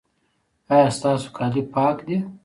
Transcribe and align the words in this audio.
ایا 0.71 0.87
ستاسو 0.97 1.27
کالي 1.37 1.61
پاک 1.73 1.97
دي؟ 2.07 2.17